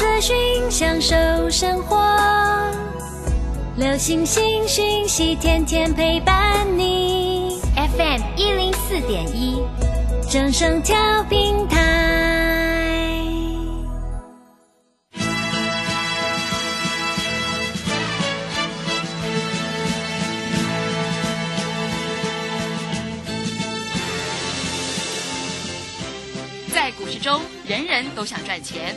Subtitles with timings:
[0.00, 1.14] 资讯，享受
[1.50, 2.00] 生活。
[3.76, 7.60] 流星星讯息，天天陪伴你。
[7.76, 9.62] FM 一零四点一，
[10.26, 11.76] 正声调平台。
[26.72, 28.96] 在股市中，人人都想赚钱，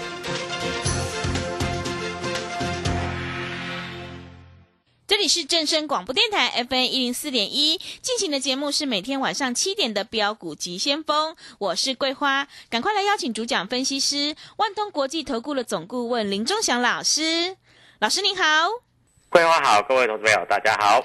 [5.31, 17.55] 是正声广播电台 FM 一零四点一，进行的节目是每天晚上七点的标股及先锋，我是桂花，赶快来邀请主讲分析师万通国际投顾的总顾问林忠祥老师，
[17.99, 18.43] 老师您好。
[19.29, 21.01] 桂花好，各位同志朋友大家好。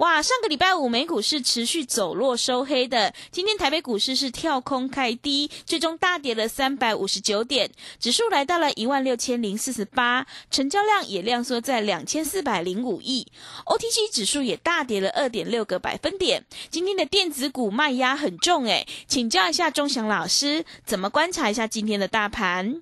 [0.00, 13.30] 哇，上个礼拜五美股是持续走弱收黑的，今天台北股市是跳空开低，最终大跌了三百五十九点，指数来到了一万六千零四十八，成交量也量缩在两千四百零五亿
[13.66, 16.46] ，OTC 指数也大跌了二点六个百分点。
[16.70, 22.80] 今天的电子股卖压很重，诶，请教一下钟祥老师，怎么观察一下今天的大盘？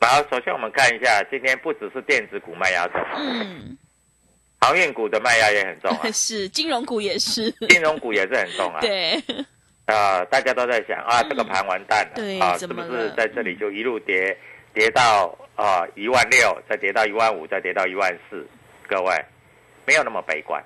[0.00, 3.78] 好，首先我们看一下，今天不只是电子股卖压重，嗯，
[4.60, 8.80] 航运股的卖压也很重啊，是金融股也是，金融股也是很重啊。
[8.80, 9.12] 对，
[9.84, 14.36] 啊、大家都在想啊，这个盘完蛋了，对啊，是不是在这里就一路跌
[14.74, 18.46] 跌到啊一万六，再跌到一万五，再跌到一万四？
[18.88, 19.14] 各位
[19.84, 20.62] 没有那么悲观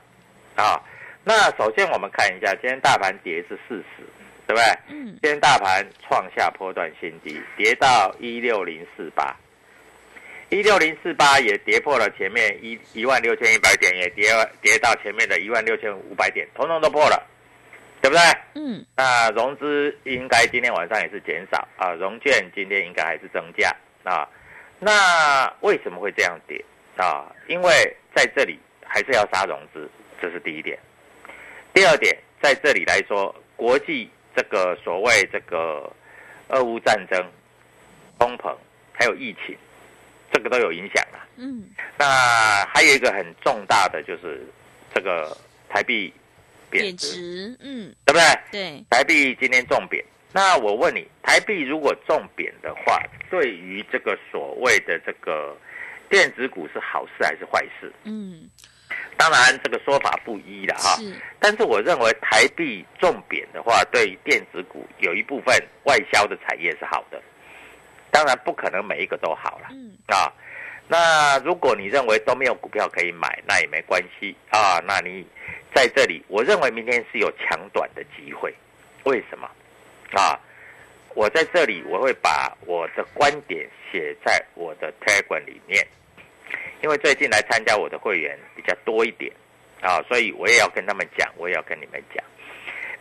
[0.54, 0.80] 啊。
[1.22, 4.02] 那首先我们看一下，今天大盘跌是四十，
[4.46, 4.64] 对不对？
[4.88, 9.36] 嗯，今天大盘创下波段新低，跌到一六零四八，
[10.50, 14.28] 一六零四八也跌破了前面一一万六千一百点，也跌
[14.60, 17.24] 跌到前面的一万六千五百点，统统都破了，
[18.02, 18.22] 对不对？
[18.54, 23.72] 嗯，那融资应该今天晚上也是减少啊，融券今天应该还是增加
[24.02, 24.28] 啊。
[24.80, 26.64] 那为什么会这样跌
[26.96, 27.30] 啊？
[27.46, 29.88] 因为在这里还是要杀融资，
[30.20, 30.76] 这是第一点。
[31.72, 35.88] 第二点，在这里来说，国际这个所谓这个
[36.48, 37.24] 俄乌战争、
[38.18, 38.52] 通膨
[38.92, 39.56] 还有疫情，
[40.32, 41.28] 这个都有影响了。
[41.36, 41.64] 嗯，
[41.98, 42.06] 那
[42.72, 44.46] 还有一个很重大的就是
[44.94, 45.36] 这个
[45.68, 46.12] 台币
[46.70, 48.24] 贬贬值，值，嗯，对不对？
[48.50, 55.56] 对，台币今天重贬，那我问你，台币如果重贬的话，对于这个所谓的这个
[56.08, 57.92] 电子股是好事还是坏事？
[58.04, 58.48] 嗯，
[59.16, 60.96] 当然这个说法不一了哈。
[60.96, 65.54] 是，但是我认为台币重贬的话，对于电子股有一部分
[65.84, 67.20] 外销的产业是好的，
[68.10, 70.32] 当然不可能每一个都好了嗯，啊。
[70.88, 74.80] 那如果你认为都没有股票可以买，那也没关系啊。
[74.86, 75.24] 那你
[75.74, 78.52] 在这里，我认为明天是有强短的机会。
[79.04, 79.48] 为什么？
[80.12, 80.38] 啊，
[81.14, 85.86] 我在这里我会把我的观点写在我的 Telegram 里面，
[86.82, 89.32] 因为最近来参加我的会员比较多一点
[89.80, 92.24] 啊，所以我也要跟他们讲，我也要跟你们讲，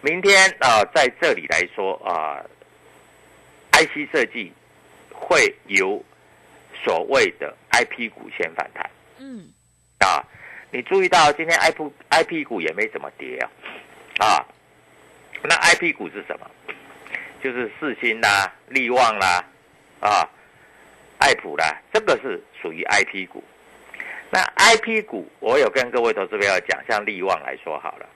[0.02, 2.46] 明天啊在这里来说啊
[3.72, 4.54] ，IC 设计
[5.20, 6.04] 会由
[6.84, 8.90] 所谓的 IP 股先反弹。
[9.18, 9.50] 嗯，
[10.00, 10.24] 啊，
[10.72, 13.50] 你注意到今天 I P I P 股也没怎么跌啊，
[14.26, 14.46] 啊，
[15.44, 16.50] 那 I P 股是什么？
[17.44, 19.46] 就是四星啦、利旺啦、
[20.00, 20.28] 啊、
[21.20, 23.44] 爱普啦，这个是属于 I P 股。
[24.30, 28.08] 那 I P 股，我有跟各位投资朋友讲，像利旺来说好了，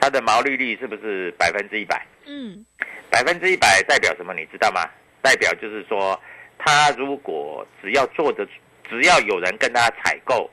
[0.00, 2.06] 它的毛利率是不是百分之一百？
[2.26, 2.64] 嗯，
[3.10, 4.34] 百分之一百代表什么？
[4.34, 4.88] 你知道吗？
[5.20, 6.20] 代表就是说，
[6.58, 8.46] 他如果只要做的，
[8.88, 10.50] 只要有人跟他采购，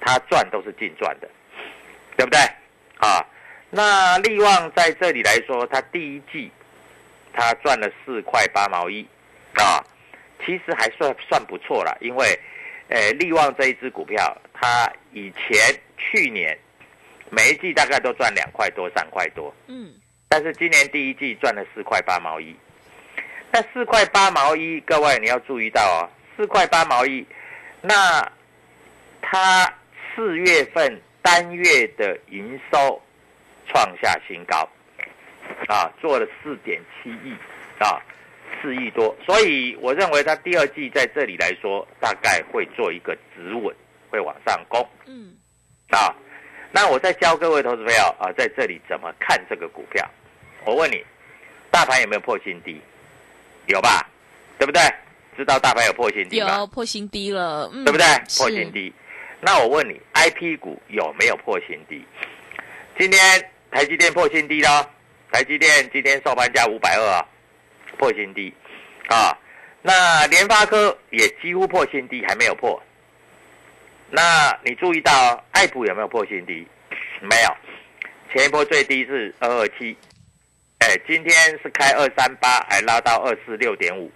[0.00, 1.28] 他赚都是净赚的，
[2.16, 2.38] 对不对？
[2.98, 3.24] 啊，
[3.70, 6.50] 那利旺在这里来说，它第一季
[7.32, 9.06] 它赚了四块八毛一，
[9.54, 9.84] 啊，
[10.44, 12.38] 其实还算算不错了，因为，
[12.88, 15.58] 呃，利旺这一只股票，它以前
[15.96, 16.56] 去年
[17.30, 19.92] 每一季大概都赚两块多、三块多，嗯，
[20.28, 22.56] 但是今年第一季赚了四块八毛一。
[23.56, 26.04] 那四块八毛一，各位你要注意到哦，
[26.36, 27.26] 四块八毛一，
[27.80, 28.30] 那
[29.22, 29.64] 它
[30.14, 33.00] 四月份单月的营收
[33.66, 34.68] 创下新高，
[35.68, 37.34] 啊，做了四点七亿
[37.78, 37.96] 啊，
[38.60, 43.74] 四亿多，所以我认为它第二季在这里来说，大概会做一个止稳，
[44.10, 44.86] 会往上攻。
[45.06, 45.34] 嗯，
[45.88, 46.14] 啊，
[46.72, 50.06] 那我再教各位投资朋友啊，在这里怎么看这个股票？
[50.66, 51.02] 我问你，
[51.70, 52.78] 大盘有没有破新低？
[53.66, 54.08] 有吧？
[54.58, 54.80] 对不对？
[55.36, 56.58] 知道大盘有破新低吗？
[56.58, 58.06] 有破新低了，嗯，对不对？
[58.38, 58.92] 破新低。
[59.40, 62.02] 那我问你，I P 股有没有破新低？
[62.98, 63.20] 今天
[63.70, 64.88] 台积电破新低了，
[65.30, 67.20] 台积电今天收盘价五百二啊，
[67.98, 68.52] 破新低
[69.08, 69.36] 啊。
[69.82, 72.82] 那联发科也几乎破新低，还没有破。
[74.10, 76.66] 那你注意到爱普有没有破新低？
[77.20, 77.56] 没有，
[78.32, 79.96] 前一波最低是二二七，
[80.86, 84.08] 哎，今天是开二三八，还拉到二四六点五，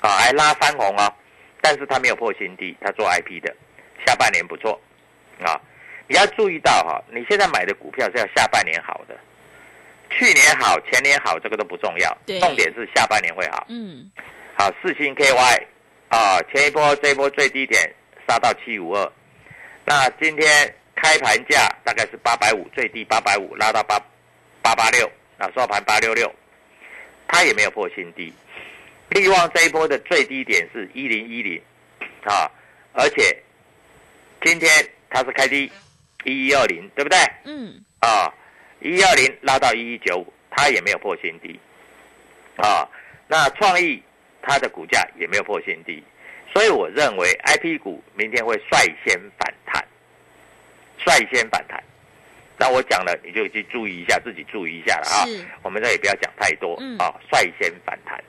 [0.00, 1.14] 啊，还拉翻红哦，
[1.60, 3.54] 但是它没有破新低，它做 IP 的，
[4.04, 4.80] 下半年不错，
[5.40, 5.54] 啊，
[6.08, 9.16] 你要注意到哈，你现在买的股票是要下半年好的，
[10.10, 13.64] 去年好，前年好，这个都不重要，重点是下半年会好。
[13.68, 14.10] 嗯，
[14.58, 15.62] 好，四星 KY
[16.08, 17.88] 啊，前一波这一波最低点
[18.26, 19.12] 杀到七五二，
[19.84, 23.96] 那今天开盘价大概是八百五，最低八百五，拉到八
[24.60, 25.08] 八八六，
[25.38, 26.32] 啊，收盘八六六，
[27.26, 28.32] 它也没有破新低。
[29.10, 31.60] 利旺这一波的最低点是一零一零，
[32.24, 32.50] 啊，
[32.92, 33.42] 而且
[34.42, 34.70] 今天
[35.10, 35.70] 它是开低
[36.24, 37.18] 一一二零，对不对？
[37.44, 38.32] 嗯，啊，
[38.80, 41.60] 一二零拉到一一九五，它也没有破新低，
[42.56, 42.88] 啊，
[43.28, 44.02] 那创意
[44.40, 46.02] 它的股价也没有破新低，
[46.52, 49.86] 所以我认为 I P 股明天会率先反弹，
[51.04, 51.82] 率先反弹。
[52.56, 55.44] 那我讲了，你就去注意一下，自己注意一下了啊是。
[55.62, 58.22] 我们这也不要讲太多嗯啊，率先反弹。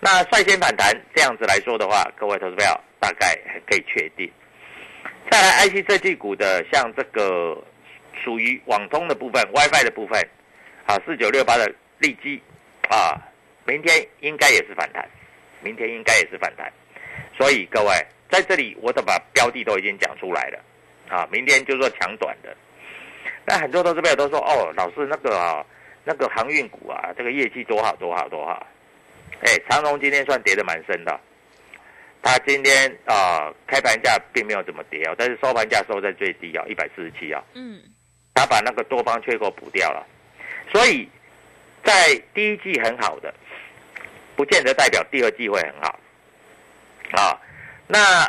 [0.00, 3.34] 那率先反弹这样子来说的话，各位投资朋友大概
[3.66, 4.30] 可以确定。
[5.30, 7.56] 再来，IC 设计股的，像这个
[8.22, 10.20] 属于网通的部分、WiFi 的部分，
[10.86, 12.42] 啊，四九六八的利基，
[12.90, 13.16] 啊，
[13.64, 15.08] 明天应该也是反弹，
[15.62, 16.70] 明天应该也是反弹。
[17.38, 17.90] 所以各位
[18.28, 20.60] 在这里，我都把标的都已经讲出来了，
[21.08, 22.54] 啊，明天就说强短的。
[23.46, 25.64] 那很多投资朋友都说，哦，老师那个啊，
[26.04, 28.66] 那个航运股啊，这个业绩多好多好多好。
[29.42, 31.20] 哎，长荣今天算跌的蛮深的，
[32.22, 37.82] 它今天啊、开盘价并没有怎么跌哦，但是收盘价收在最低啊，一百四十七啊，嗯，
[38.32, 40.06] 它把那个多方缺口补掉了，
[40.72, 41.06] 所以
[41.84, 43.34] 在第一季很好的，
[44.36, 45.98] 不见得代表第二季会很好
[47.12, 47.38] 啊。
[47.86, 48.26] 那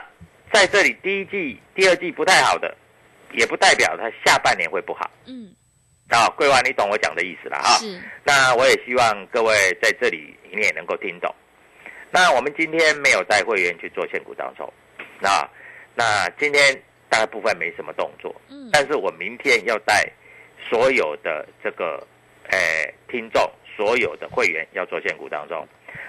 [0.51, 2.75] 在这里第一季、第二季不太好的，
[3.37, 5.53] 也不代表它下半年会不好嗯，
[6.09, 6.27] 啊。
[6.37, 7.77] 桂花，你懂我讲的意思了哈。
[7.77, 11.33] 是，那我也希望各位在这里你也能够听懂。
[12.11, 14.71] 那我们今天没有带会员去做限股当中，
[15.21, 15.49] 啊，
[15.93, 20.09] 那今天大部分没什么动作，嗯，但是我明天要带
[20.69, 22.01] 所有的这个，
[22.51, 25.67] 诶、听众，所有的会员要做限股当中，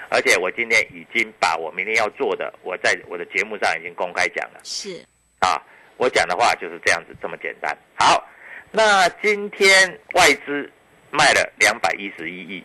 [0.09, 4.61] 而且我今天已经把我明天要做的，我在我的节目上已经公开讲了。
[4.63, 5.05] 是，
[5.41, 5.61] 啊，
[5.97, 7.77] 我讲的话就是这样子，这么简单。
[7.95, 8.23] 好，
[8.71, 10.71] 那今天外资
[11.11, 12.65] 卖了两百一十一亿，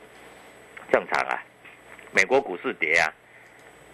[0.91, 1.41] 正常啊。
[2.11, 3.07] 美国股市跌啊，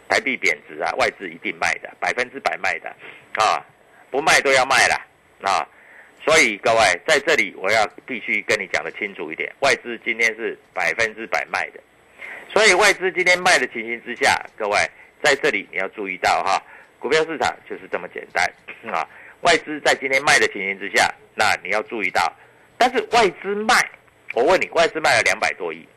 [0.10, 2.90] 台币贬值啊，外资一定卖的，百分之百卖的
[3.36, 3.64] 啊，
[4.10, 4.96] 不卖都要卖了
[5.44, 5.62] 啊。
[6.26, 11.80] 所以各位在这里，我要必须跟你讲的清楚一点，外资今天是百分之百卖的。
[12.52, 14.78] 所以外资今天卖的情形之下，各位
[15.22, 16.60] 在这里你要注意到哈，
[16.98, 18.44] 股票市场就是这么简单
[18.92, 19.08] 啊。
[19.42, 22.32] 外资在今天卖的情形之下，那你要注意到，
[22.78, 23.90] 但是外资卖，
[24.34, 25.88] 我问你，外资卖了两百多亿，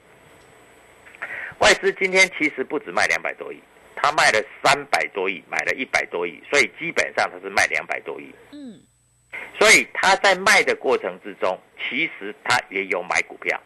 [1.58, 3.58] 外资今天其实不止卖两百多亿，
[3.96, 8.34] 他卖了三百多亿，买了一百多亿，所以基本上他是卖两百多亿。
[8.52, 8.80] 嗯，
[9.58, 13.58] 所以他在卖的过程之中，其实他也有买股票，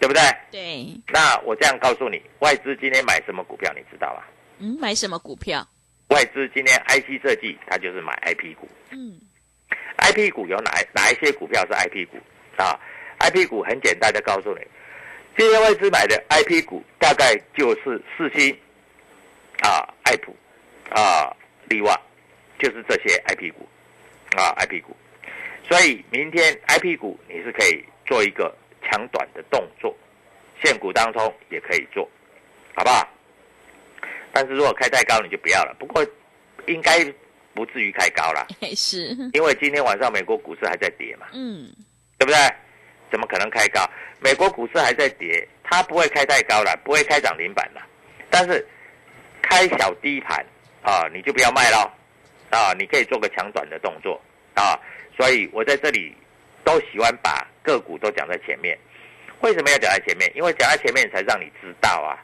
[0.00, 0.22] 对不对？
[0.50, 4.22] 对，那我这样告诉你，外资今天买什么股票，你知道吗？
[4.58, 5.66] 嗯，买什么股票？
[6.14, 8.68] 外资今天 IC 设计，它就是买 IP 股。
[8.92, 9.20] 嗯
[9.98, 12.18] ，IP 股有哪哪一些股票是 IP 股
[12.56, 12.78] 啊
[13.18, 14.60] ？IP 股很简单的告诉你，
[15.36, 18.56] 今天外资买的 IP 股大概就是四星
[19.62, 20.36] 啊、爱普
[20.90, 21.34] 啊、
[21.68, 22.00] 利旺，
[22.60, 23.68] 就是这些 IP 股
[24.36, 24.96] 啊，IP 股。
[25.68, 28.54] 所以明天 IP 股你是可以做一个
[28.84, 29.92] 抢短的动作，
[30.62, 32.08] 现股当中也可以做，
[32.76, 33.08] 好不好？
[34.34, 35.74] 但是如果开太高你就不要了。
[35.78, 36.04] 不过
[36.66, 37.04] 应该
[37.54, 41.70] 不至于开高了， 是，因为今天晚上美国股市还在跌嘛，嗯，
[42.18, 42.36] 对不对？
[43.12, 43.88] 怎么可能开高？
[44.18, 47.80] 美国股市还在跌，它不会开太高了，不会开涨停板了。
[48.28, 48.66] 但是
[49.40, 50.44] 开小低盘
[50.82, 51.94] 啊，你就不要卖了
[52.50, 54.20] 啊，你可以做个强转的动作
[54.54, 54.76] 啊。
[55.16, 56.12] 所以我在这里
[56.64, 58.76] 都喜欢把个股都讲在前面。
[59.42, 60.32] 为什么要讲在前面？
[60.34, 62.18] 因为讲在前面才让你知道啊，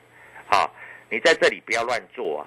[0.48, 0.74] 好，
[1.10, 2.46] 你在这里不要乱做啊，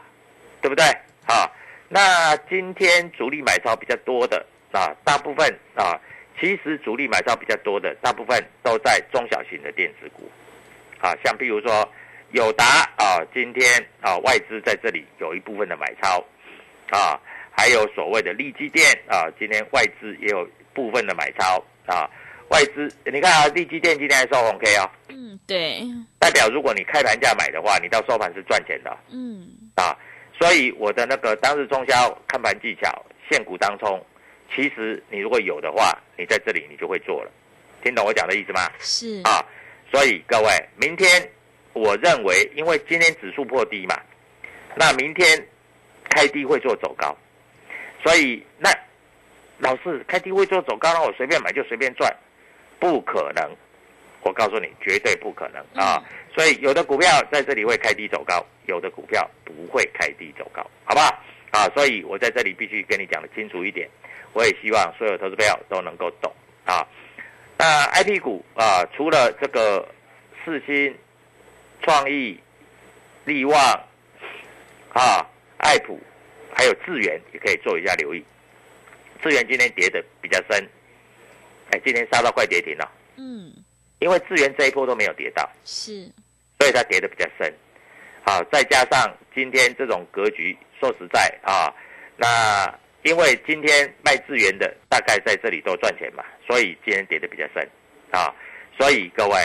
[0.61, 0.85] 对不对？
[1.27, 1.53] 好，
[1.89, 5.99] 那今天主力买超比较多的啊，大部分啊。
[6.39, 10.29] 其实主力买超比较多的，大部分都在中小型的电子股，
[10.99, 11.87] 啊，像譬如说
[12.31, 12.65] 友达
[12.97, 13.63] 啊，今天
[14.01, 16.17] 啊外资在这里有一部分的买超，
[16.89, 17.19] 啊，
[17.51, 22.09] 还有所谓的利基电啊，今天外资也有部分的买超啊，
[22.53, 25.81] 外资你看啊，利基电今天还收红 K 啊，嗯，对，
[26.19, 29.97] 代表如果你开盘价买的话，你到收盘是赚钱的，嗯，啊，
[30.39, 33.99] 所以我的那个当日中销看盘技巧，现股当冲。
[34.53, 37.31] 其实你如果有的话，你在这里你就会做了，
[37.83, 38.69] 听懂我讲的意思吗？
[38.77, 39.19] 是。
[39.23, 39.43] 啊，
[39.91, 41.27] 所以各位，明天
[41.73, 43.99] 我认为，因为今天指数破低嘛，
[44.75, 45.43] 那明天
[46.07, 47.17] 开低会做走高，
[48.03, 48.69] 所以那
[49.57, 52.15] 老是开低会做走高，那我随便买就随便赚，
[52.83, 53.49] 不可能，
[54.23, 56.03] 我告诉你，绝对不可能啊！
[56.35, 61.07] 所以有的股票在这里会开低走高，有的股票不会开低走高，好不好？
[61.51, 63.89] 啊，所以我在这里必须跟你讲的清楚一点。
[64.33, 66.29] 我也希望所有投资朋友都能够懂
[66.65, 66.85] 啊。
[67.57, 69.87] 那 I P 股啊，除了这个
[70.43, 70.93] 四新、
[71.83, 72.37] 创意、
[73.23, 73.57] 利旺
[74.91, 75.25] 啊、
[75.55, 75.97] 爱普，
[76.53, 78.21] 还有智源，也可以做一下留意。
[79.21, 80.67] 智源今天跌的比较深，
[81.73, 82.91] 哎，今天杀到快跌停了。
[83.17, 83.51] 嗯。
[83.99, 86.07] 因为智源这一波都没有跌到，是，
[86.59, 87.51] 所以它跌的比较深。
[88.25, 91.73] 好，再加上今天这种格局，说实在啊，
[92.17, 92.73] 那。
[93.03, 97.61] 因为今天卖资源的大概在这里都赚钱嘛，所以今天跌的比较深，
[98.11, 98.33] 啊，
[98.77, 99.37] 所以各位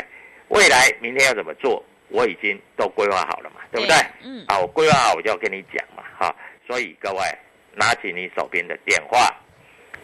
[0.47, 3.97] 未来明天要怎么做，我已经都规划好了嘛，对不对？
[4.23, 4.45] 嗯。
[4.47, 6.33] 啊，我规划好我就要跟你讲嘛，哈，
[6.69, 7.19] 所以各位
[7.75, 9.29] 拿起你手边的电话，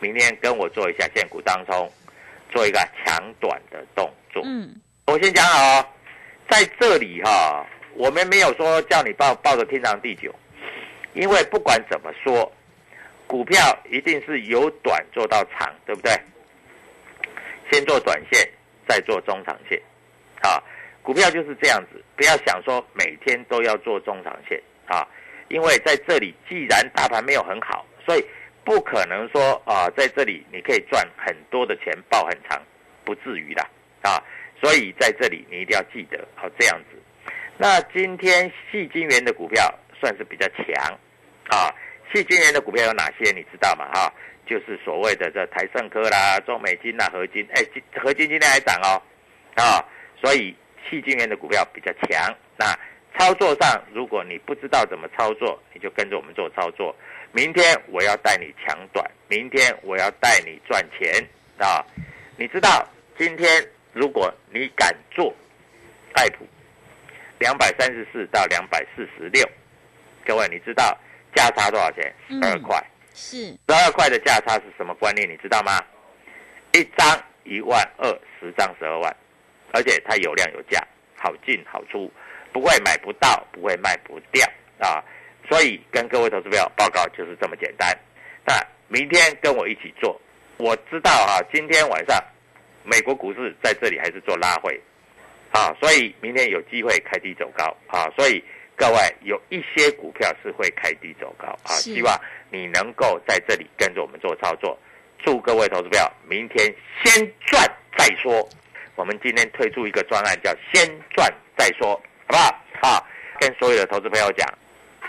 [0.00, 1.88] 明天跟我做一下现股当中
[2.54, 4.42] 做一个抢短的动作。
[4.46, 4.74] 嗯。
[5.06, 5.86] 我先讲好哦，
[6.48, 10.34] 在这里哈，我们没有说叫你抱抱着天长地久，
[11.12, 12.50] 因为不管怎么说。
[13.26, 13.56] 股票
[13.90, 16.12] 一定是由短做到长，对不对？
[17.72, 18.46] 先做短线，
[18.86, 19.80] 再做中长线，
[20.42, 20.62] 啊，
[21.02, 25.08] 股票就是这样子，不要想说每天都要做中长线啊，
[25.48, 28.24] 因为在这里既然大盘没有很好，所以
[28.64, 32.60] 不可能说啊，在这里你可以赚很多的钱，抱很长，
[33.04, 33.62] 不至于的
[34.02, 34.22] 啊，
[34.60, 36.98] 所以在这里你一定要记得，好这样子。
[37.58, 40.98] 那今天细金元的股票算是比较强，
[41.48, 41.72] 啊。
[42.12, 43.32] 细晶元的股票有哪些？
[43.32, 43.90] 你知道吗？
[43.92, 44.12] 哈，
[44.46, 47.44] 就是所谓的这台盛科啦、中美金啦、合金。
[47.52, 47.64] 哎，
[48.00, 49.02] 合金今天还涨哦，
[49.56, 49.82] 啊，
[50.22, 50.54] 所以
[50.88, 52.32] 细晶元的股票比较强。
[52.56, 52.66] 那
[53.18, 56.94] 操作上，如果你不知道怎么操作，你就跟着我们做操作。
[57.34, 61.12] 明天我要带你抢短，明天我要带你赚钱
[61.58, 61.84] 啊！
[62.36, 62.88] 你知道
[63.18, 65.34] 今天如果你敢做
[66.12, 66.46] 爱普
[67.40, 69.44] 两百三十四到两百四十六，
[70.24, 70.96] 各位你知道？
[71.34, 72.14] 价差多少钱？
[72.28, 72.80] 十二块，
[73.12, 75.28] 是十二块的价差是什么观念？
[75.28, 75.84] 你知道吗？
[76.72, 79.16] 一张一万二，十张十二万，
[79.72, 80.80] 而且它有量有价，
[81.16, 82.08] 好进好出，
[82.52, 84.48] 不会买不到，不会卖不掉
[84.78, 85.02] 啊！
[85.48, 87.96] 所以跟各位投资朋友报告就是这么简单。
[88.46, 88.54] 那
[88.88, 90.20] 明天跟我一起做，
[90.56, 92.22] 我知道啊，今天晚上
[92.82, 94.80] 美国股市在这里还是做拉回
[95.52, 98.42] 啊，所以明天有机会开低走高啊，所以。
[98.76, 102.20] 各位有一些股票是会开低走高啊，希望
[102.50, 104.76] 你能够在这里跟着我们做操作。
[105.22, 106.74] 祝各位投资票明天
[107.04, 107.64] 先赚
[107.96, 108.44] 再说。
[108.96, 110.84] 我们今天推出一个专案，叫“先
[111.14, 111.90] 赚再说”，
[112.26, 112.64] 好不好？
[112.82, 113.06] 好，
[113.38, 114.52] 跟所有的投资朋友讲，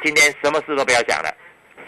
[0.04, 1.36] 今天什么事都不要想了，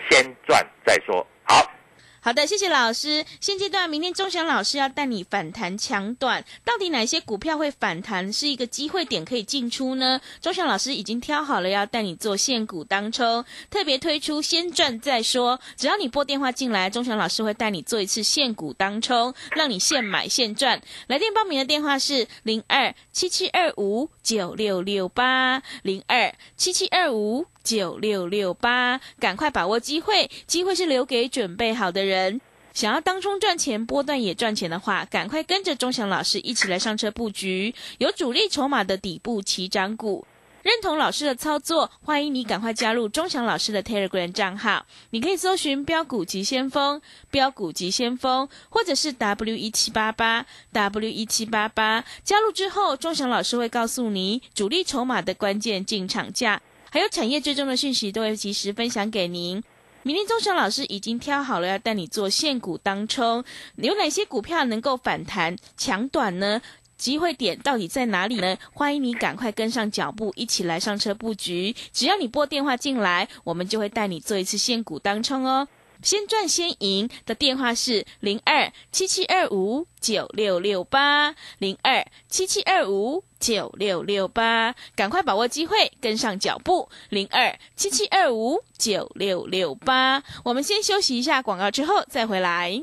[0.10, 1.26] 先赚再说。
[1.44, 1.72] 好。
[2.20, 3.24] 好的，谢谢老师。
[3.40, 10.20] 现阶段，明天钟祥老师要带你反弹强短，到底哪些股票会反弹，是一个机会点可以进出呢？
[10.42, 15.58] 钟祥老师已经挑好了，要带你做现股当冲，特别推出先赚再说。
[15.78, 20.82] 只要你拨电话进来，钟祥老师会带你做一次现股当冲，让你现买现赚。
[21.08, 27.46] 来电报名的电话是零二七七二五九六六八零二七七二五。
[27.68, 32.40] 九六六八，赶快把握机会，机会是留给准备好的人。
[32.74, 40.26] 想要当中赚钱，波段也赚钱的话，赶快跟着钟祥老师一起来上车布局，有主力筹码的底部起涨股。
[40.64, 44.86] 认同老师的操作，欢迎你赶快加入钟祥老师的 Telegram 账号。
[45.10, 52.06] 你可以搜寻“标股急先锋”、“标股急先锋”，或者是 W 一七八八 W 一七八八。
[52.24, 56.62] 加入之后，钟祥老师会告诉你主力筹码的关键进场价，
[56.98, 59.64] 还有产业最终的讯息，都会及时分享给您。
[60.02, 63.44] 明天钟祥老师已经挑好了，要带你做现股当冲，
[63.76, 66.60] 有哪些股票能够反弹抢短呢？
[66.98, 68.58] 机会点到底在哪里呢？
[68.74, 71.76] 欢迎你赶快跟上脚步，一起来上车布局。
[71.94, 75.68] 只要你拨电话进来，我们就会带你做一次现股当冲哦。
[76.02, 90.24] 先赚先赢的电话是零二七七二五九六六八零二七七二五九六六八，赶快把握机会，跟上脚步零二七七二五九六六八。
[90.44, 92.82] 我们先休息一下广告，之后再回来。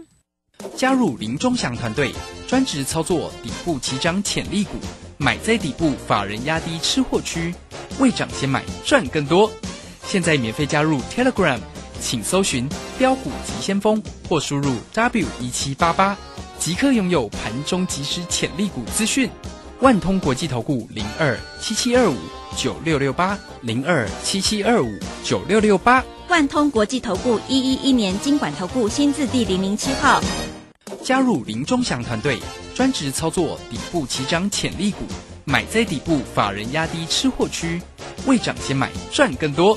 [0.77, 2.13] 加入林中祥团队，
[2.47, 4.79] 专职操作底部起涨潜力股，
[5.19, 7.53] 买在底部，法人压低吃货区，
[7.99, 9.51] 未涨先买赚更多。
[10.05, 11.59] 现在免费加入 Telegram。
[12.05, 12.69] 请搜寻
[12.99, 16.15] “标股急先锋”或输入 “w 一七八八”，
[16.61, 19.29] 即刻拥有盘中即时潜力股资讯。
[19.81, 22.15] 万通国际投顾零二七七二五
[22.59, 26.05] 九六六八零二七七二五九六六八。
[26.29, 30.21] 万通国际投顾一一一年经管投顾新字第零零七号。
[31.03, 32.39] 加入林忠祥团队，
[32.75, 35.05] 专职操作底部起涨潜力股，
[35.45, 37.81] 买在底部，法人压低吃货区，
[38.27, 39.77] 未涨先买赚更多。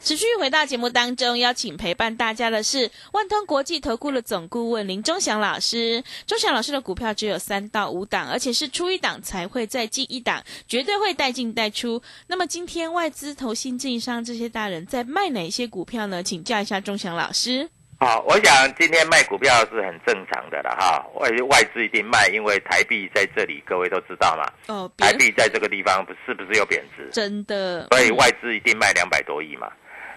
[0.00, 6.02] 持续回到节目当中，邀请陪伴大家的是万通国际投顾的总顾问林忠祥老师。
[6.26, 12.00] 忠祥老师的股票只有三到五档，而且是出一档才会再进一档，绝对会带进带出。
[12.28, 16.22] 那么今天外资、投信、自营商这些大人在卖哪些股票呢？
[16.22, 17.68] 请教一下忠祥老师。
[18.00, 21.04] 好，我想今天卖股票是很正常的了哈。
[21.16, 24.44] 外外资一定卖，因为台币在这里，各位都知道嘛。
[24.72, 27.10] 哦，台币在这个地方不是不是有贬值？
[27.12, 27.88] 真的。
[27.90, 29.68] 所以外资一定卖两百多亿嘛。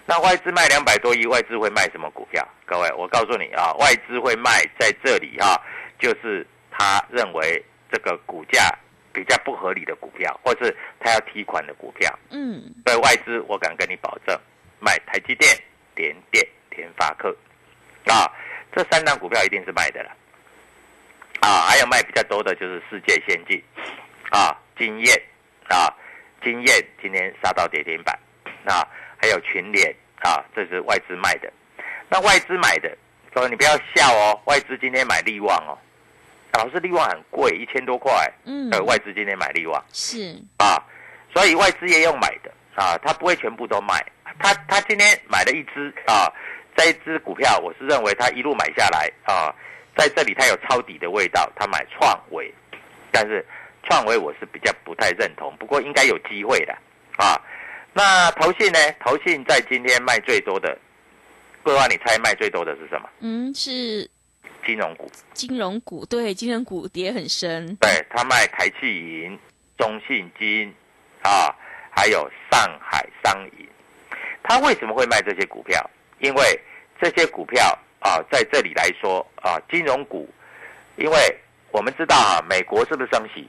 [0.04, 2.46] 那外资卖两百多亿，外资会卖什么股票？
[2.66, 5.60] 各位，我告诉你啊，外资会卖在这里哈，
[5.98, 8.68] 就是他认为这个股价
[9.12, 12.12] 比较不合理的股票，或是他要提款的股票。
[12.30, 12.62] 嗯。
[12.84, 14.36] 所以外资我敢跟你保证，
[14.80, 15.56] 卖台积电、
[15.94, 17.34] 联电、联发科，
[18.06, 18.26] 啊，
[18.74, 20.10] 这三档股票一定是卖的了。
[21.40, 23.62] 啊，还有卖比较多的就是世界先进，
[24.30, 25.22] 啊，经验，
[25.68, 25.94] 啊，
[26.42, 28.18] 经验今天杀到跌停板，
[28.64, 28.82] 啊。
[29.22, 31.50] 还有群联啊，这是外资卖的。
[32.08, 32.90] 那外资买的，
[33.32, 35.78] 各位你不要笑哦，外资今天买利旺哦，
[36.54, 38.12] 老师利旺很贵，一千多块。
[38.44, 40.82] 嗯，外资今天买利旺是啊，
[41.32, 44.04] 所以外资也有买的啊，他不会全部都卖。
[44.40, 46.26] 他他今天买了一只啊，
[46.76, 49.54] 这一只股票，我是认为他一路买下来啊，
[49.96, 52.52] 在这里他有抄底的味道，他买创维，
[53.12, 53.46] 但是
[53.84, 56.76] 创维我是比较不太认同，不过应该有机会的
[57.16, 57.40] 啊。
[57.94, 58.78] 那投信呢？
[59.04, 60.78] 投信在今天卖最多的，
[61.62, 63.08] 桂花，你猜卖最多的是什么？
[63.20, 64.08] 嗯，是
[64.64, 65.10] 金融股。
[65.34, 67.76] 金融股对，金融股跌很深。
[67.76, 69.38] 对他卖台气银、
[69.76, 70.72] 中信金
[71.22, 71.54] 啊，
[71.90, 73.68] 还有上海商银。
[74.42, 75.90] 他为什么会卖这些股票？
[76.20, 76.60] 因为
[77.00, 80.28] 这些股票啊，在这里来说啊，金融股，
[80.96, 81.38] 因为
[81.70, 83.46] 我们知道啊，美国是不是升息？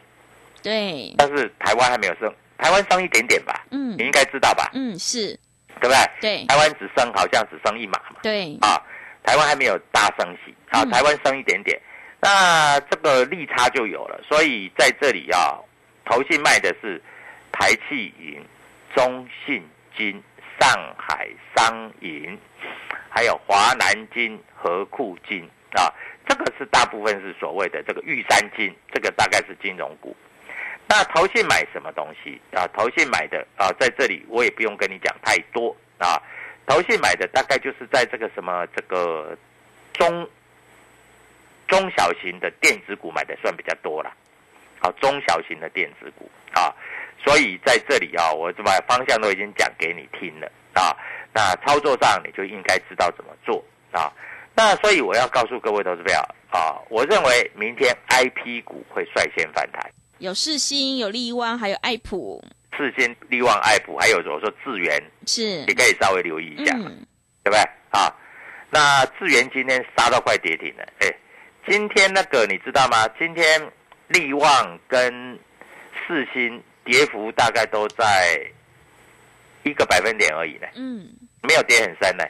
[0.61, 1.13] 对。
[1.17, 2.33] 但是台湾还没有升。
[2.57, 5.37] 台湾升一点点吧，嗯，你应该知道吧，嗯，是，
[5.81, 5.97] 对不对？
[6.21, 8.81] 对，台湾只升好像只升一码嘛，对，啊，
[9.23, 11.79] 台湾还没有大升息，啊，台湾升一点点，
[12.21, 15.57] 那这个利差就有了，所以在这里啊，
[16.05, 17.01] 投信卖的是
[17.51, 18.43] 台气银、
[18.95, 20.21] 中信金、
[20.59, 22.37] 上海商银，
[23.09, 25.47] 还有华南金、和库金。
[25.75, 25.91] 啊，
[26.27, 30.15] 这个是大部分是所谓的这个玉山金，这个大概是金融股。
[30.95, 32.67] 那投信买什么东西啊？
[32.67, 36.21] 投信买的啊，在这里我也不用跟你讲太多啊。
[36.67, 39.35] 投信买的大概就是在这个什么这个
[39.93, 40.29] 中
[41.67, 44.13] 中小型的电子股买的算比较多了，
[44.79, 46.71] 好中小型的电子股啊。
[47.25, 50.95] 所以在这里啊，我就把方向都已经讲给你听了啊。
[51.33, 54.13] 那操作上你就应该知道怎么做啊。
[54.53, 56.13] 那所以我要告诉各位投资者
[56.51, 59.91] 啊，我认为明天 I P 股会率先反弹。
[60.23, 62.41] 有世新，有利旺，还有爱普。
[62.77, 67.59] 世新、利旺、爱普，还有我说智源，是，你可以稍微留意一下，对不对？
[67.89, 68.07] 啊，
[68.69, 71.13] 那智源今天杀到快跌停了，哎，
[71.67, 73.05] 今天那个你知道吗？
[73.19, 73.69] 今天
[74.07, 75.37] 利旺跟
[76.07, 78.49] 世新跌幅大概都在
[79.63, 81.05] 一个百分点而已呢，嗯，
[81.41, 82.23] 没有跌很深呢。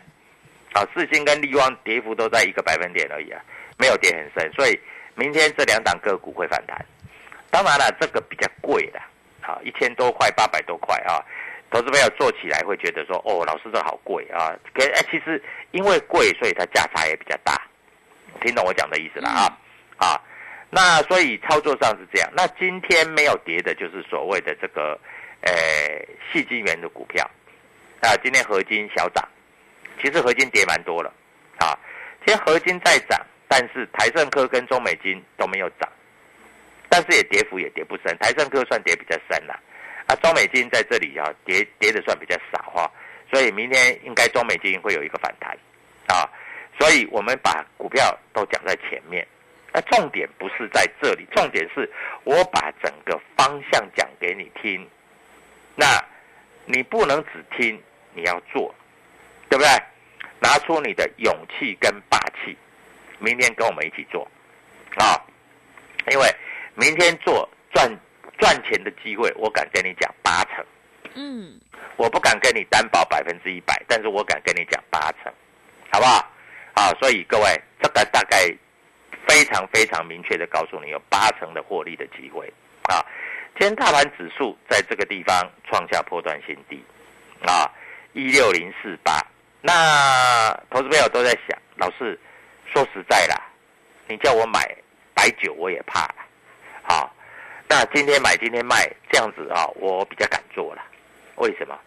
[0.71, 3.39] 啊，世新跟利旺跌幅都在一个百分点而已啊，
[3.77, 4.79] 没有跌很深，所以
[5.13, 6.83] 明天这两档个股会反弹。
[7.53, 8.99] 当然了，这个比较贵的，
[9.41, 11.21] 啊，一千多块、八百多块啊，
[11.69, 14.57] 投资朋友做起来会觉得说，哦，老师这好贵啊。
[14.73, 15.39] 可哎，其实
[15.69, 17.53] 因为贵，所以它价差也比较大。
[18.41, 19.45] 听懂我讲的意思了啊？
[19.97, 20.19] 啊，
[20.71, 22.29] 那所以操作上是这样。
[22.35, 24.99] 那今天没有跌的，就是所谓的这个，
[25.41, 25.53] 呃，
[26.31, 27.23] 细晶元的股票
[28.01, 28.17] 啊。
[28.23, 29.23] 今天合金小涨，
[30.01, 31.13] 其实合金跌蛮多了
[31.59, 31.77] 啊。
[32.25, 35.87] 今天合金在涨，但是台盛科跟中美金都没有涨，
[36.93, 38.15] 但是也跌幅也跌不深。
[38.19, 39.59] 台盛科算跌比较深了，
[40.05, 42.91] 啊，中美金在这里啊跌跌的算比较少哈。
[43.31, 45.57] 所以明天应该中美金会有一个反弹
[46.05, 46.29] 啊。
[46.79, 49.27] 所以我们把股票都讲在前面，
[49.73, 51.91] 那重点不是在这里，重点是
[52.25, 54.87] 我把整个方向讲给你听。
[55.75, 55.99] 那
[56.65, 57.81] 你不能只听，
[58.13, 58.73] 你要做，
[59.49, 59.67] 对不对？
[60.39, 62.55] 拿出你的勇气跟霸气，
[63.17, 64.29] 明天跟我们一起做
[64.97, 65.17] 啊！
[66.11, 66.27] 因为
[66.75, 67.89] 明天做赚
[68.37, 70.65] 赚钱的机会，我敢跟你讲八成。
[71.15, 71.59] 嗯，
[71.97, 75.31] 我不敢跟你担保百分之一百，但是我敢跟你讲八成，
[75.91, 76.27] 好不好？
[76.73, 78.47] 啊，所以各位，这个大概
[79.27, 82.51] 非常非常明确的告诉你，有八成的获利的机会
[82.83, 83.05] 啊。
[83.59, 86.83] 今天大盘指数在这个地方创下破断新低
[87.45, 87.69] 啊，
[88.13, 89.19] 一六零四八。
[89.61, 92.19] 那投资朋友都在想，老师
[92.73, 93.39] 说实在啦，
[94.07, 94.75] 你叫我买
[95.13, 96.15] 白酒我也怕了
[96.83, 97.09] 啊。
[97.67, 100.81] 那今天买今天卖这样子啊，我比较敢做了。
[101.35, 101.79] 为什么？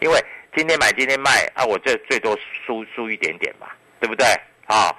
[0.00, 0.24] 因为
[0.56, 3.68] 今天买今天卖啊，我这最多输输一点点嘛。
[4.00, 4.26] 对不对
[4.66, 4.94] 啊？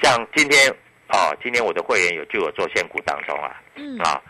[0.00, 0.70] 像今天
[1.08, 4.22] 啊，今天我的会员有就有做现股当中啊，嗯啊，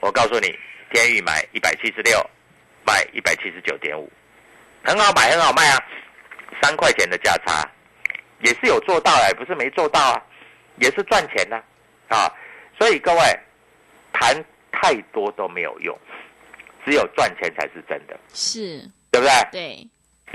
[0.00, 0.54] 我告诉你，
[0.92, 2.18] 天宇买一百七十六，
[2.84, 4.12] 卖一百七十九点五，
[4.84, 5.78] 很好买很好卖啊，
[6.60, 7.66] 三块钱的价差，
[8.40, 10.22] 也是有做到哎，不是没做到啊，
[10.76, 11.56] 也是赚钱呐
[12.08, 12.30] 啊，
[12.78, 13.20] 所以各位
[14.22, 15.98] 谈太多都没有用，
[16.84, 18.78] 只有赚钱才是真的，是，
[19.10, 19.32] 对不对？
[19.50, 19.88] 对，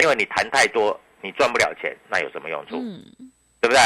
[0.03, 0.99] 因为你谈太多。
[1.19, 2.77] 你赚不了钱，那有什么用处？
[2.77, 3.03] 嗯，
[3.59, 3.79] 对不对？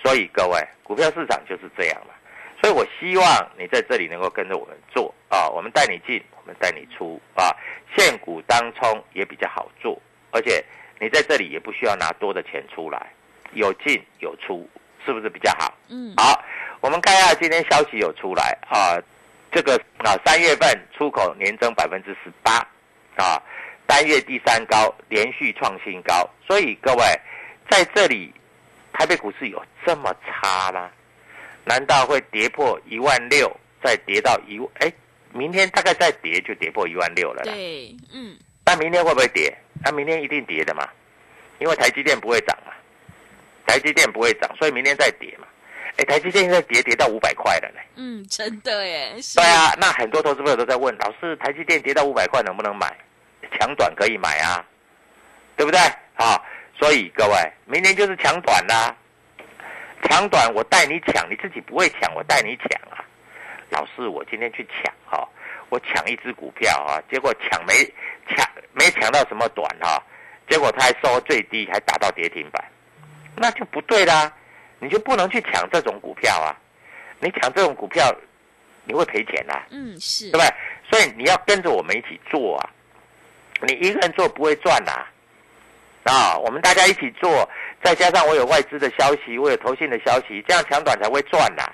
[0.00, 2.14] 所以各位，股票市场就是这样嘛。
[2.62, 7.50] 所以我希望你在这里能够跟着我们做啊，我们带你进，我们带你出啊。
[7.96, 10.64] 现股当冲也比较好做，而且
[11.00, 13.12] 你在这里也不需要拿多的钱出来，
[13.52, 14.66] 有进有出，
[15.04, 15.74] 是不是比较好？
[15.88, 16.40] 嗯，好，
[16.80, 18.94] 我们看一下今天消息有出来啊，
[19.52, 22.58] 这个啊三月份出口年增百分之十八
[23.16, 23.42] 啊。
[23.88, 27.04] 单月第三高，连续创新高，所以各位
[27.70, 28.34] 在这里，
[28.92, 30.90] 台北股市有这么差吗？
[31.64, 33.48] 难道会跌破一万六，
[33.84, 34.58] 再跌到一？
[34.80, 34.92] 哎，
[35.32, 37.44] 明天大概再跌就跌破一万六了。
[37.44, 38.36] 对，嗯。
[38.64, 39.56] 那明天会不会跌？
[39.84, 40.88] 那明天一定跌的嘛，
[41.60, 42.72] 因为台积电不会涨嘛，
[43.68, 45.45] 台积电不会涨，所以明天再跌嘛。
[45.98, 47.80] 哎，台积电现在跌跌到五百块了呢。
[47.96, 49.14] 嗯，真的耶。
[49.34, 52.94] 对啊，那很多投资朋友都在问老师，台积电跌到五百块能不能买？
[53.58, 54.64] 抢短可以买啊，
[55.56, 55.80] 对不对？
[56.16, 56.42] 啊，
[56.78, 58.94] 所以各位，明年就是抢短啦。
[60.02, 63.04] 抢短我带你抢，你自己不会抢，我带你抢啊。
[63.70, 65.26] 老师，我今天去抢哈，
[65.70, 67.72] 我抢一只股票啊，结果抢没
[68.28, 70.02] 抢没抢到什么短哈，
[70.48, 72.62] 结果它还收最低，还打到跌停板，
[73.36, 74.30] 那就不对啦。
[74.78, 76.56] 你就不能去抢这种股票啊，
[77.20, 78.14] 你抢这种股票
[78.84, 79.66] 你会赔钱啊。
[79.70, 80.54] 嗯，是，对不对？
[80.90, 82.70] 所以你要跟着我们一起做啊。
[83.62, 84.92] 你一个人做不会赚呐，
[86.04, 87.48] 啊，我们大家一起做，
[87.82, 91.64] 再加上我有外资的消息，我有投信的消息，这样抢短才会赚呐，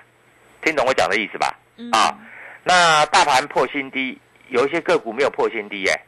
[0.62, 1.58] 听懂我讲的意思吧？
[1.92, 2.16] 啊，
[2.62, 4.16] 那大盘破新低，
[4.48, 6.00] 有一些个股没有破新低耶，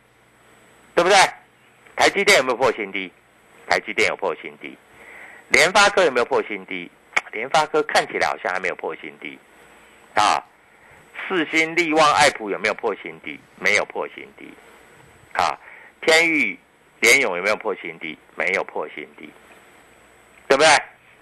[0.95, 1.17] 对不对？
[1.97, 3.13] 台积电有没有破新低？
[3.69, 4.77] 台积电有破新低，
[5.55, 6.91] 联发科有没有破新低？
[7.33, 9.39] 联发科看起来好像还没有破新低，
[10.15, 10.43] 啊，
[11.29, 13.39] 四星、利旺、爱普有没有破新低？
[13.59, 14.53] 没有破新低。
[15.33, 15.59] 啊，
[16.03, 16.59] 天域、
[17.01, 18.17] 联勇有没有破新低？
[18.37, 19.29] 没有破新低，
[20.49, 20.69] 对不对？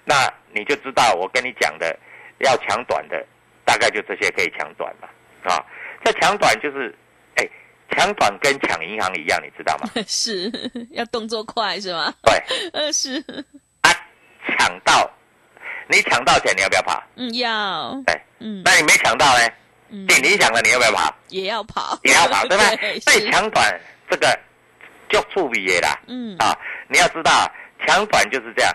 [0.05, 1.99] 那你就知道我跟你讲的，
[2.39, 3.25] 要抢短的，
[3.65, 5.09] 大概就这些可以抢短嘛。
[5.45, 5.65] 啊，
[6.05, 6.95] 这抢短就是，
[7.37, 7.49] 哎，
[7.91, 9.89] 抢短跟抢银行一样，你知道吗？
[10.07, 10.51] 是
[10.93, 12.13] 要动作快是吗？
[12.23, 12.35] 对，
[12.75, 13.23] 呃是。
[14.47, 15.11] 啊，抢到，
[15.89, 17.03] 你抢到钱，你要不要跑？
[17.17, 18.03] 嗯，要。
[18.07, 19.49] 哎，嗯，那你没抢到呢？
[19.91, 21.15] 嗯，你抢了，你要不要跑？
[21.29, 23.01] 也要跑，也要跑，对不 对？
[23.01, 23.81] 所以抢短。
[24.11, 24.39] 这个
[25.09, 26.55] 就触笔耶啦，嗯啊，
[26.87, 27.51] 你要知道
[27.87, 28.71] 抢短就是这样，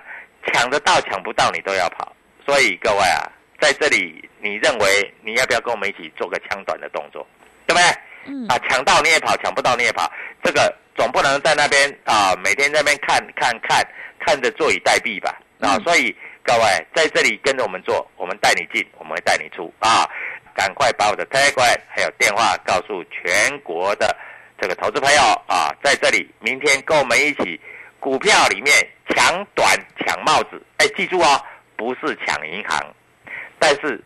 [0.47, 2.11] 抢得到抢不到你都要跑，
[2.43, 3.21] 所以各位啊，
[3.61, 7.27] 在这里你认为你要不要跟我们一起做个抢短的动作，
[7.67, 7.83] 对不对？
[8.25, 10.11] 嗯啊，抢到你也跑，抢不到你也跑，
[10.43, 13.87] 这个总不能在那边啊，每天在那边看看看
[14.25, 15.37] 看着坐以待毙吧？
[15.59, 16.61] 啊，嗯所以各位
[16.95, 20.07] 在这里跟着我们做，我们带你进，我们会带你出啊！
[20.53, 24.15] 赶快把我的 Telegram 还有电话告诉全国的
[24.59, 27.59] 这个投资朋友啊，在这里明天跟我们一起
[27.99, 28.73] 股票里面
[29.09, 31.39] 抢短抢帽子，哎，记住哦，
[31.75, 32.95] 不是抢银行，
[33.59, 34.03] 但是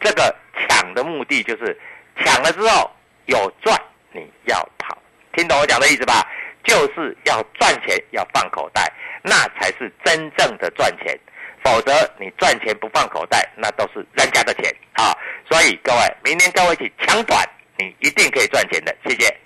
[0.00, 1.76] 这个抢的目的就是
[2.18, 2.90] 抢了之后
[3.26, 3.76] 有赚，
[4.12, 4.96] 你要跑，
[5.32, 6.26] 听懂我讲的意思吧？
[6.62, 8.82] 就是要赚钱，要放口袋，
[9.22, 11.18] 那才是真正的赚钱。
[11.62, 15.12] 否则你赚钱不放口袋，那都是人家的钱啊！
[15.50, 18.96] 所以各位，明天跟我一起抢短，你一定可以赚钱的。
[19.04, 19.36] 谢谢。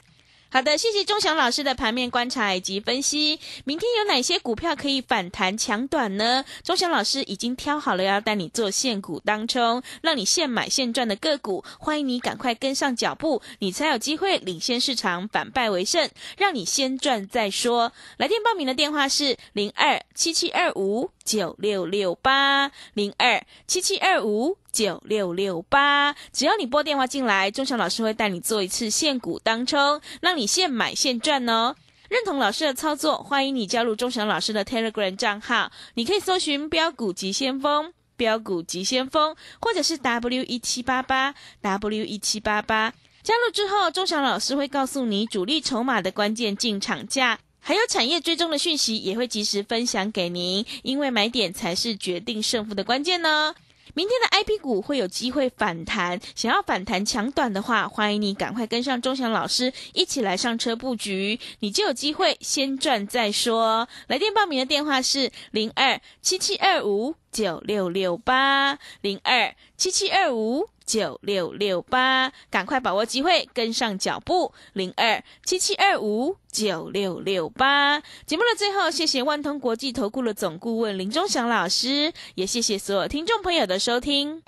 [0.55, 3.41] 好的，谢谢钟祥老师的盘面观察以及分析。
[3.65, 6.45] 明天有哪些股票可以反弹抢短呢？
[6.63, 11.65] 钟祥老师已经挑好了，要带你做现股当冲，让你现买现赚的个股。
[11.81, 17.93] 欢迎你赶快跟上脚步，你才有机会领先市场，反败为胜，让你先赚再说。
[18.17, 24.59] 来电报名的电话是零二七七二五九六六八零二七七二五。
[24.75, 31.77] 九六六八，只要你拨电话进来，钟祥老师会带你做一次现股当冲，让你现买现赚哦。
[32.09, 37.93] 认同老师的操作，欢迎你加入钟祥老师的 Telegram 账号，你可以搜寻“标股急先锋”。
[38.17, 42.93] 标股急先锋，或者是 W 一七八八 W 一七八八。
[43.23, 50.67] 加入之后，钟祥老师会告诉你主力筹码的关键进场价，还有产业追踪的讯息，也会及时分享给您。
[50.83, 53.55] 因为买点才是决定胜负的关键呢。
[53.95, 63.89] 明天的 I P 股会有机会反弹，想要反弹抢短的话，欢迎你赶快跟上钟祥老师一起来上车布局，你就有机会先赚再说。
[64.09, 74.53] 来电报名的电话是零二七七二五九六六八零二七七二五九六六八，赶快把握机会，跟上脚步。
[74.73, 78.01] 零二七七二五九六六八。
[78.25, 84.41] 节目的最后，谢谢万通国际投顾的总顾问林忠祥老师，也谢谢所有听众朋友的收听。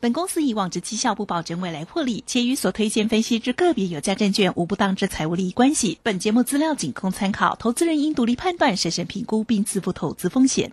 [0.00, 5.98] 本公司以往之绩效不保证未来获利，且与所推荐分析之个别有价证券无不当之财务利益关系。
[6.02, 10.72] 本节目资料仅供参考，投资人应独立判断、审慎评估并自负投资风险。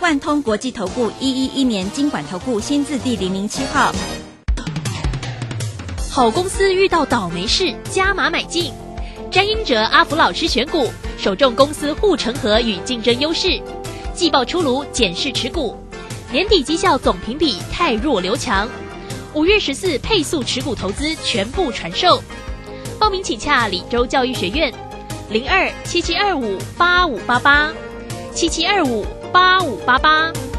[0.00, 3.92] 万通国际投顾一一一年经管投顾新字第零零七号。
[6.10, 8.72] 好公司遇到倒霉事，加码买进。
[9.30, 13.60] 詹英哲、阿福老师选股，首重公司护城河与竞争优势。
[14.14, 15.76] 季报出炉，检视持股。
[16.32, 18.66] 年底绩效总评比太弱留强。
[19.34, 22.22] 五月十四配速持股投资全部传授。
[22.98, 24.72] 报名请洽李州教育学院，
[25.28, 27.70] 零二七七二五八五八八，
[28.34, 30.49] 七七二五八五八八。